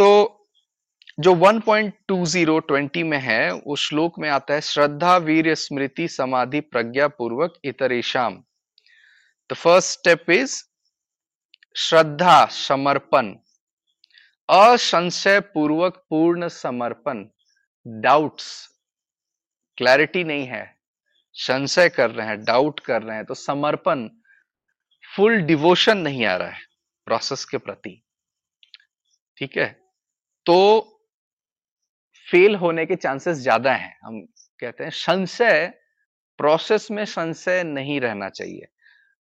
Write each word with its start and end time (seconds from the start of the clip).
तो 0.00 0.48
जो 1.20 1.34
1.2020 1.34 3.02
में 3.02 3.18
है, 3.18 3.50
उस 3.50 3.88
श्लोक 3.88 4.18
में 4.18 4.30
आता 4.30 4.54
है, 4.54 4.60
श्रद्धा, 4.60 5.16
वीर, 5.16 5.54
स्मृति, 5.54 6.08
समाधि 6.08 6.60
प्रज्ञा 6.60 7.08
पूर्वक 7.08 7.54
इतरेशम 7.64 8.42
द 9.50 9.54
फ़र्स्ट 9.54 9.88
स्टेप 9.88 10.30
इज़ 10.30 10.64
श्रद्धा, 11.76 12.46
समर्पण। 12.46 13.34
असंशय 14.50 15.40
पूर्वक 15.40 16.06
पूर्ण 16.10 16.48
समर्पण। 16.48 17.26
डाउट्स 17.86 18.68
क्लैरिटी 19.76 20.24
नहीं 20.24 20.46
है। 20.46 20.78
संशय 21.32 21.88
कर 21.88 22.10
रहे 22.10 22.26
हैं 22.26 22.44
डाउट 22.44 22.80
कर 22.80 23.02
रहे 23.02 23.16
हैं 23.16 23.24
तो 23.24 23.34
समर्पण। 23.34 24.08
फुल 25.16 25.40
डिवोशन 25.40 25.98
नहीं 25.98 26.24
आ 26.24 26.36
रहा 26.36 26.48
है 26.48 26.60
प्रोसेस 27.04 27.44
के 27.44 27.58
प्रति। 27.58 28.02
ठीक 29.36 29.56
है? 29.56 29.79
तो 30.46 30.80
फेल 32.26 32.54
होने 32.56 32.84
के 32.86 32.96
चांसेस 32.96 33.36
ज़्यादा 33.38 33.72
हैं। 33.72 33.96
हम 34.04 34.20
कहते 34.62 34.84
हैं 34.84 34.90
संशय 34.92 35.72
प्रोसेस 36.38 36.90
में 36.90 37.04
संशय 37.06 37.62
नहीं 37.64 38.00
रहना 38.00 38.28
चाहिए। 38.30 38.66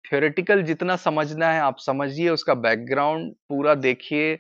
थियोरेटिकल 0.06 0.62
जितना 0.64 0.96
समझना 0.98 1.52
है, 1.52 1.60
आप 1.62 1.78
समझिए 1.80 2.30
उसका 2.30 2.54
बैकग्राउंड 2.56 3.34
पूरा 3.50 3.76
देखिए 3.78 4.36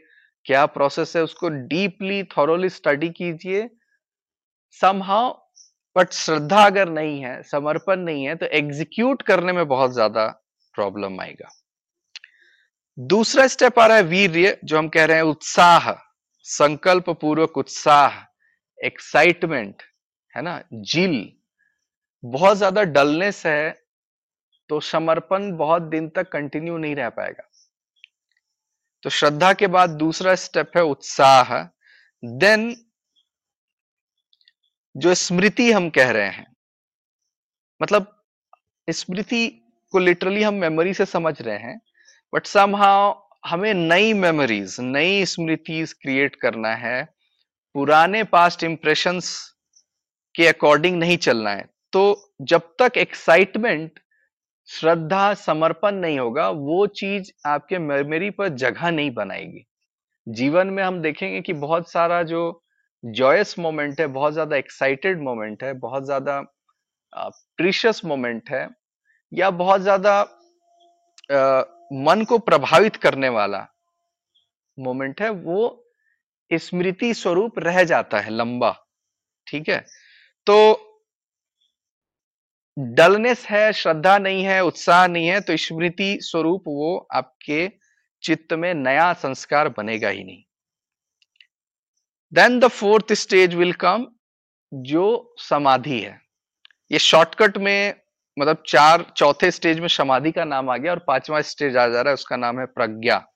क्या 0.46 0.66
प्रोसेस 0.68 1.16
है, 1.16 1.24
उसको 1.24 1.50
डीपली 1.50 2.24
थॉरोली 2.38 2.70
स्टडी 2.72 3.10
कीजिए। 3.12 3.70
समहाउ 4.82 5.34
बट 5.96 6.12
श्रद्धा 6.14 6.64
अगर 6.66 6.90
नहीं 6.90 7.20
है, 7.24 7.42
समर्पण 7.44 8.00
नहीं 8.00 8.24
है 8.26 8.36
तो 8.36 8.46
एग्जीक्यूट 8.48 9.22
करने 9.22 9.54
में 9.54 9.68
बहुत 9.68 9.94
ज़्यादा 9.94 10.28
प्रॉब्लम 10.76 11.20
आएगा। 11.22 11.50
दूसरा 12.98 13.48
स्टेप 13.48 13.80
आ 13.80 13.86
रहा 13.88 13.98
है 13.98 14.04
वीर्य, 14.04 14.58
जो 14.64 14.78
हम 14.78 14.90
कह 14.90 15.06
रहे 15.06 15.18
हैं 15.18 15.24
उत्साह। 15.26 15.92
संकल्प 16.46 17.10
पूर्वक 17.12 17.58
उत्साह 17.58 18.20
एक्साइटमेंट 18.80 19.84
है 20.34 20.42
ना? 20.42 20.62
जिल। 20.74 21.32
बहुत 22.24 22.58
ज़्यादा 22.58 22.84
डलनेस 22.86 23.46
है 23.46 23.72
तो 24.70 24.80
समर्पण 24.82 25.52
बहुत 25.58 25.82
दिन 25.84 26.08
तक 26.10 26.30
कंटिन्यू 26.32 26.78
नहीं 26.78 26.96
रह 26.96 27.10
पाएगा। 27.12 27.48
तो 29.04 29.10
श्रद्धा 29.10 29.52
के 29.54 29.68
बाद 29.70 29.90
दूसरा 29.98 30.36
स्टेप 30.38 30.78
है 30.78 30.84
उत्साह। 30.86 31.54
देन 32.24 32.76
जो 34.96 35.14
स्मृति 35.16 35.72
हम 35.72 35.90
कह 35.90 36.12
रहे 36.12 36.30
हैं 36.30 36.46
मतलब 37.82 38.08
स्मृति 38.88 39.48
को 39.94 40.00
लिटरली 40.00 40.44
हम 40.44 40.54
मेमोरी 40.54 40.94
से 40.94 41.06
समझ 41.08 41.42
रहे 41.42 41.58
हैं 41.58 41.80
बट 42.34 42.46
समहाउ 42.48 43.12
हमें 43.44 43.74
नई 43.74 44.14
मेमोरीज 44.14 44.76
नई 44.80 45.26
स्मृतिज 45.26 45.94
क्रिएट 45.94 46.36
करना 46.36 46.74
है। 46.76 47.04
पुराने 47.76 48.24
पास्ट 48.26 48.64
इंप्रेशंस 48.64 49.32
के 50.36 50.48
अकॉर्डिंग 50.48 51.00
नहीं 51.00 51.18
चलना 51.18 51.50
है। 51.50 51.66
तो 51.94 52.34
जब 52.42 52.62
तक 52.80 52.98
एक्साइटमेंट 52.98 54.00
श्रद्धा, 54.70 55.34
समर्पण 55.34 55.96
नहीं 55.96 56.20
होगा, 56.20 56.50
वो 56.50 56.86
चीज़ 56.88 57.32
आपके 57.48 57.78
मेमोरी 57.80 58.30
पर 58.30 58.50
जगह 58.50 58.92
नहीं 58.92 59.12
बनाएगी। 59.14 59.66
जीवन 60.28 60.68
में 60.68 60.84
हम 60.84 61.02
देखेंगे 61.02 61.42
कि 61.42 61.54
बहुत 61.56 61.92
सारा 61.92 62.22
जो 62.24 62.64
जॉयस 63.04 63.58
मोमेंट 63.60 64.00
है, 64.02 64.08
बहुत 64.08 64.34
ज़्यादा 64.34 64.56
एक्साइटेड 64.58 65.22
मोमेंट 65.22 65.64
है, 65.64 65.74
बहुत 65.74 66.06
ज़्यादा 66.06 66.40
प्रीशियस 67.14 68.04
मोमेंट 68.06 68.50
है, 68.50 68.68
या 69.32 69.50
बहुत 69.52 69.82
ज़्यादा 69.82 70.22
मन 71.92 72.24
को 72.24 72.38
प्रभावित 72.40 72.96
करने 72.96 73.30
वाला 73.30 73.68
मोमेंट 74.78 75.22
है, 75.22 75.30
वो 75.30 75.88
स्मृति 76.52 77.14
स्वरूप 77.14 77.60
रह 77.60 77.84
जाता 77.84 78.20
है 78.20 78.30
लंबा, 78.30 78.72
ठीक 79.48 79.70
है? 79.70 79.86
तो 80.48 80.88
डलनेस 82.78 83.46
है, 83.46 83.72
श्रद्धा 83.74 84.18
नहीं 84.18 84.44
है, 84.44 84.64
उत्साह 84.64 85.06
नहीं 85.08 85.28
है 85.28 85.40
तो 85.42 85.58
स्मृति 85.58 86.18
स्वरूप 86.22 86.64
वो 86.68 86.98
आपके 87.14 87.70
चित्त 88.24 88.54
में 88.54 88.74
नया 88.74 89.12
संस्कार 89.14 89.70
बनेगा 89.70 90.10
ही 90.10 90.24
नहीं। 90.24 90.44
Then 92.34 92.60
the 92.60 92.68
fourth 92.68 93.14
stage 93.14 93.56
will 93.56 93.74
come 93.74 94.08
जो 94.74 95.36
समाधि 95.40 96.00
है। 96.00 96.20
ये 96.92 97.00
शॉर्टकट 97.00 97.58
में 97.58 98.01
मतलब 98.40 98.64
चार, 98.68 99.14
चौथे 99.18 99.52
स्टेज 99.52 99.80
में 99.80 99.88
समाधि 99.88 100.32
का 100.32 100.46
नाम 100.46 100.70
आ 100.70 100.78
गया 100.78 100.92
और 100.92 101.00
पांचवा 101.00 101.42
स्टेज 101.42 101.78
आ 101.78 101.88
जा 101.88 102.02
रहा 102.02 102.10
है, 102.10 102.14
उसका 102.14 102.36
नाम 102.36 102.60
है 102.60 102.66
प्रज्ञा। 102.66 103.28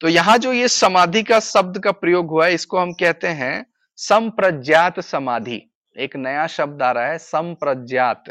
तो 0.00 0.08
यहाँ 0.08 0.38
जो 0.38 0.52
ये 0.52 0.68
समाधि 0.68 1.22
का 1.22 1.40
शब्द 1.40 1.78
का 1.78 1.92
प्रयोग 1.92 2.30
हुआ 2.30 2.46
है, 2.46 2.54
इसको 2.54 2.78
हम 2.78 2.92
कहते 2.92 3.28
हैं 3.28 3.66
संप्रज्ञात 3.96 5.00
समाधि। 5.00 5.70
एक 5.96 6.16
नया 6.16 6.46
शब्द 6.46 6.82
आ 6.82 6.92
रहा 6.92 7.06
है, 7.06 7.18
संप्रज्ञात। 7.18 8.24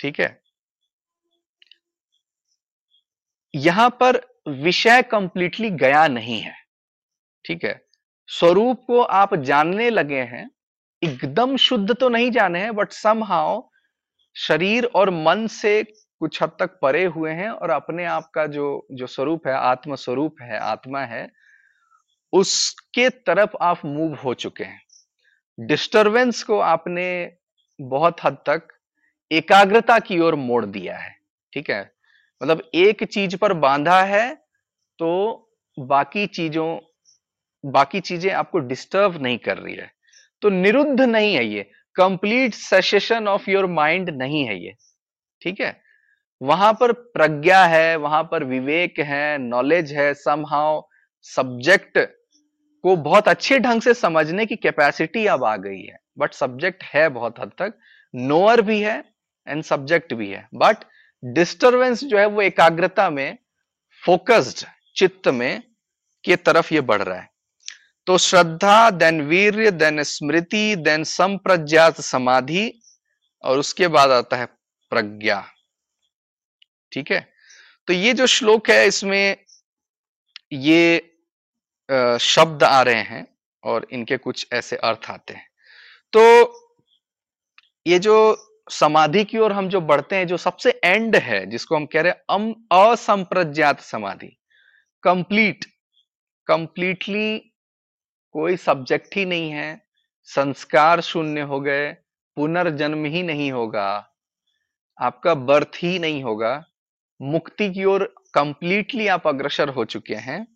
ठीक 0.00 0.20
है? 0.20 0.42
यहाँ 3.54 3.90
पर 3.90 4.20
विषय 4.48 5.02
कंप्लीटली 5.02 5.70
गया 5.70 6.08
नहीं 6.08 6.40
है। 6.40 6.54
ठीक 7.44 7.64
है? 7.64 7.86
स्वरूप 8.26 8.84
को 8.86 9.00
आप 9.00 9.34
जानने 9.34 9.90
लगे 9.90 10.20
हैं 10.20 10.50
एकदम 11.02 11.56
शुद्ध 11.56 11.94
तो 11.94 12.08
नहीं 12.08 12.30
जाने 12.30 12.58
हैं 12.58 12.74
बट 12.74 12.92
समहाउ 12.92 13.62
शरीर 14.36 14.84
और 14.96 15.10
मन 15.10 15.46
से 15.46 15.82
कुछ 16.20 16.42
हद 16.42 16.50
तक 16.58 16.78
परे 16.82 17.04
हुए 17.06 17.30
हैं 17.30 17.48
और 17.50 17.70
अपने 17.70 18.04
आप 18.04 18.30
का 18.34 18.46
जो 18.46 18.66
जो 18.92 19.06
स्वरूप 19.06 19.46
है 19.46 19.54
आत्म 19.54 19.94
स्वरूप 19.94 20.36
है, 20.42 20.58
आत्मा 20.58 21.00
है, 21.00 21.28
उसके 22.32 23.08
तरफ़ 23.26 23.56
आप 23.62 23.84
मूव 23.84 24.14
हो 24.14 24.34
चुके 24.34 24.64
हैं। 24.64 24.80
डिस्टरबेंस 25.58 26.42
को 26.42 26.58
आपने 26.60 27.08
बहुत 27.78 28.24
हद 28.24 28.36
तक 28.46 28.68
एकाग्रता 29.30 29.98
की 29.98 30.18
ओर 30.20 30.34
मोड़ 30.34 30.64
दिया 30.66 30.96
है, 30.98 31.14
ठीक 31.52 31.70
है? 31.70 31.82
मतलब 32.40 32.62
एक 32.74 33.04
चीज़ 33.04 33.36
पर 33.36 33.52
बांधा 33.54 34.00
है 34.04 34.34
तो 34.98 35.48
बाकी 35.76 36.26
चीज़ों, 36.28 36.78
बाकी 37.64 38.00
चीज़ें 38.02 38.32
आपको 38.32 38.58
डिस्टर्ब 38.60 39.22
नहीं 39.22 39.38
कर 39.38 39.58
रही 39.58 39.74
है। 39.74 39.90
तो 40.42 40.48
निरुद्ध 40.48 41.00
नहीं 41.00 41.34
है 41.34 41.44
ये। 41.44 41.70
Complete 41.94 42.54
cessation 42.54 43.28
of 43.28 43.50
your 43.50 43.66
mind 43.66 44.10
नहीं 44.10 44.44
है 44.44 44.64
ये। 44.64 44.74
ठीक 45.42 45.60
है? 45.60 45.82
वहाँ 46.42 46.72
पर 46.72 46.92
प्रज्ञा 46.92 47.64
है, 47.66 47.96
वहाँ 47.96 48.22
पर 48.22 48.44
विवेक 48.44 48.98
है 48.98 49.38
नॉलेज 49.38 49.92
है 49.92 50.14
समहाउ 50.14 50.82
सब्जेक्ट 51.22 51.98
को 52.82 52.96
बहुत 52.96 53.28
अच्छे 53.28 53.58
ढंग 53.58 53.82
से 53.82 53.94
समझने 53.94 54.46
की 54.46 54.56
कैपेसिटी 54.56 55.26
अब 55.26 55.44
आ 55.44 55.56
गई 55.56 55.82
है। 55.82 55.98
बट 56.18 56.32
सब्जेक्ट 56.32 56.84
है 56.84 57.08
बहुत 57.08 57.40
हद 57.40 57.52
तक। 57.58 57.74
नोअर 58.14 58.62
भी 58.62 58.80
है 58.80 59.04
एंड 59.48 59.62
सब्जेक्ट 59.62 60.14
भी 60.14 60.30
है। 60.30 60.48
बट 60.54 60.76
डिस्टरबेंस 61.24 62.04
जो 62.04 62.18
है 62.18 62.26
वो 62.26 62.42
एकाग्रता 62.42 63.10
में 63.10 63.38
फोकस्ड 64.06 64.66
चित्त 64.96 65.28
में 65.28 65.62
के 66.24 66.36
तरफ़ 66.36 66.74
ये 66.74 66.80
बढ़ 66.80 67.02
रहा 67.02 67.18
है। 67.18 67.31
तो 68.06 68.16
श्रद्धा 68.18 68.90
देन 68.90 69.20
वीर्य 69.22 69.70
देन 69.70 70.02
स्मृति 70.02 70.76
देन 70.76 71.04
संप्रज्ञात 71.04 72.00
समाधि, 72.00 72.72
और 73.44 73.58
उसके 73.58 73.88
बाद 73.88 74.10
आता 74.10 74.36
है 74.36 74.46
प्रज्ञा। 74.92 75.42
ठीक 76.92 77.10
है? 77.10 77.20
तो 77.88 77.92
ये 77.92 78.12
जो 78.12 78.26
श्लोक 78.26 78.70
है, 78.70 78.86
इसमें 78.86 79.36
ये 80.52 80.98
शब्द 82.20 82.62
आ 82.62 82.82
रहे 82.82 83.02
हैं, 83.02 83.26
और 83.64 83.86
इनके 83.92 84.16
कुछ 84.16 84.46
ऐसे 84.52 84.76
अर्थ 84.78 85.10
आते 85.10 85.34
हैं। 85.34 85.46
तो 86.12 86.22
ये 87.86 87.98
जो 87.98 88.16
समाधि 88.70 89.24
की 89.24 89.38
ओर 89.38 89.52
हम 89.52 89.68
जो 89.68 89.80
बढ़ते 89.80 90.16
हैं, 90.16 90.26
जो 90.26 90.36
सबसे 90.36 90.70
एंड 90.84 91.16
है, 91.16 91.44
जिसको 91.46 91.76
हम 91.76 91.86
कह 91.86 92.00
रहे 92.00 92.12
हैं 92.12 92.54
असंप्रज्ञात 92.72 93.80
समाधि 93.82 94.36
कंप्लीट 95.04 95.64
कंप्लीटली 96.48 97.51
कोई 98.34 98.56
सब्जेक्ट 98.56 99.16
ही 99.16 99.24
नहीं 99.24 99.50
है, 99.50 99.80
संस्कार 100.28 101.00
शून्य 101.00 101.40
हो 101.40 101.60
गए, 101.60 101.90
पुनर्जन्म 102.36 103.04
ही 103.04 103.22
नहीं 103.22 103.50
होगा, 103.52 103.88
आपका 104.98 105.34
बर्थ 105.34 105.76
ही 105.76 105.98
नहीं 105.98 106.22
होगा, 106.22 106.64
मुक्ति 107.20 107.70
की 107.70 107.84
ओर 107.84 108.04
कंप्लीटली 108.34 109.06
आप 109.08 109.26
अग्रसर 109.26 109.68
हो 109.68 109.84
चुके 109.84 110.14
हैं 110.14 110.46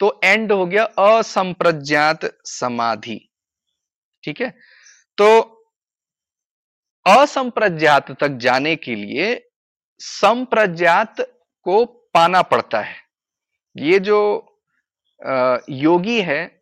तो 0.00 0.08
एंड 0.24 0.52
हो 0.52 0.66
गया 0.66 0.84
असंप्रज्ञात 0.84 2.24
समाधि, 2.44 3.18
ठीक 4.24 4.40
है? 4.40 4.50
तो 5.18 5.28
असंप्रज्ञात 7.06 8.10
तक 8.20 8.36
जाने 8.38 8.74
के 8.76 8.94
लिए 8.94 9.28
संप्रज्ञात 10.00 11.20
को 11.66 11.84
पाना 12.14 12.42
पड़ता 12.42 12.80
है। 12.80 12.96
ये 13.76 13.98
जो 14.00 14.20
योगी 15.70 16.20
है 16.22 16.55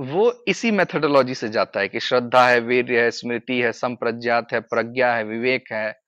वो 0.00 0.44
इसी 0.48 0.70
मेथोडोलॉजी 0.70 1.34
से 1.34 1.48
जाता 1.48 1.80
है 1.80 1.88
कि 1.88 2.00
श्रद्धा 2.00 2.48
है 2.48 2.60
वीर 2.60 2.92
है, 2.92 3.10
स्मृति 3.10 3.60
है, 3.60 3.72
संप्रज्ञात 3.72 4.52
है, 4.52 4.60
प्रज्ञा 4.60 5.14
है, 5.14 5.24
विवेक 5.24 5.72
है, 5.72 6.00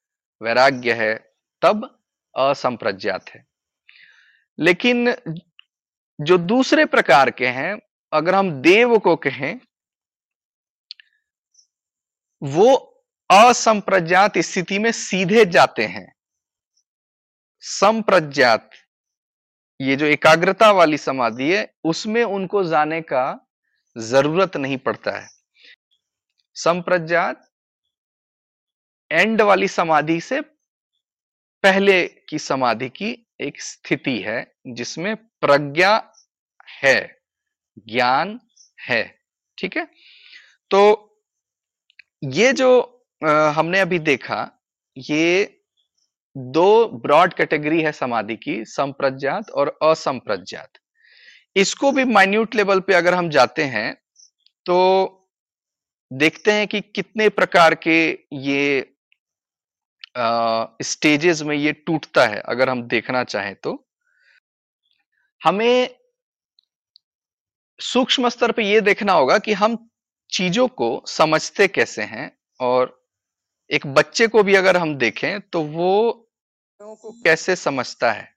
वैराग्य 0.43 0.93
है, 0.93 1.32
तब 1.62 2.00
असंप्रज्ञात 2.37 3.31
है। 3.31 3.46
लेकिन 4.58 5.17
जो 6.20 6.38
दूसरे 6.38 6.85
प्रकार 6.85 7.31
के 7.31 7.46
हैं, 7.46 7.81
अगर 8.12 8.35
हम 8.35 8.50
देव 8.50 8.99
को 8.99 9.17
कहें, 9.17 9.61
वो 12.43 12.75
असंप्रज्ञात 13.31 14.38
स्थिति 14.38 14.79
में 14.79 14.93
सीधे 14.93 15.44
जाते 15.44 15.85
हैं। 15.87 16.12
संप्रज्ञात, 17.61 18.70
ये 19.81 19.96
जो 19.96 20.06
एकाग्रता 20.06 20.70
वाली 20.70 20.99
समाधि 20.99 21.56
है, 21.56 21.75
उसमें 21.85 22.25
उनको 22.25 22.64
जाने 22.64 23.00
का 23.00 23.44
ज़रूरत 23.96 24.56
नहीं 24.56 24.76
पड़ता 24.79 25.19
है। 25.19 25.29
संप्रज्ञात 26.56 27.44
एंड 29.11 29.43
वाली 29.43 29.69
समाधि 29.69 30.20
से 30.20 30.40
पहले 31.64 32.02
की 32.29 32.38
समाधि 32.38 32.88
की 32.88 33.11
एक 33.40 33.61
स्थिति 33.62 34.19
है, 34.19 34.55
जिसमें 34.67 35.14
प्रज्ञा 35.17 36.14
है, 36.82 37.20
ज्ञान 37.79 38.38
है, 38.81 39.02
ठीक 39.58 39.76
है? 39.76 39.85
तो 40.70 40.81
ये 42.25 42.52
जो 42.52 42.70
हमने 43.23 43.81
अभी 43.81 43.99
देखा, 43.99 44.50
ये 44.96 45.55
दो 46.37 46.88
ब्रॉड 46.99 47.35
कैटेगरी 47.35 47.82
है 47.82 47.93
समाधि 47.93 48.37
की, 48.37 48.64
संप्रज्ञात 48.64 49.50
और 49.50 49.79
असंप्रज्ञात। 49.82 50.79
इसको 51.58 51.90
भी 51.93 52.05
माइन्यूट 52.06 52.55
लेवल 52.55 52.81
पे 52.81 52.94
अगर 52.94 53.14
हम 53.14 53.28
जाते 53.31 53.64
हैं 53.66 53.94
तो 54.66 54.76
देखते 56.10 56.52
हैं 56.52 56.66
कि 56.69 56.81
कितने 56.81 57.28
प्रकार 57.31 57.75
के 57.76 57.99
ये 58.34 58.94
स्टेजेस 60.82 61.43
में 61.43 61.55
ये 61.56 61.72
टूटता 61.72 62.26
है, 62.26 62.40
अगर 62.43 62.69
हम 62.69 62.82
देखना 62.84 63.22
चाहें 63.25 63.55
तो। 63.55 63.72
हमें 65.43 65.88
सूक्ष्म 67.81 68.28
स्तर 68.28 68.52
पे 68.52 68.62
ये 68.64 68.81
देखना 68.81 69.12
होगा 69.12 69.38
कि 69.38 69.52
हम 69.54 69.76
चीज़ों 70.32 70.66
को 70.70 70.90
समझते 71.08 71.69
कैसे 71.69 72.02
हैं, 72.04 72.31
और 72.61 72.96
एक 73.70 73.87
बच्चे 73.88 74.26
को 74.26 74.43
भी 74.43 74.54
अगर 74.54 74.76
हम 74.76 74.94
देखें 74.96 75.40
तो 75.43 75.62
वो 75.62 76.12
को 76.81 77.12
कैसे 77.25 77.56
समझता 77.56 78.12
है। 78.12 78.28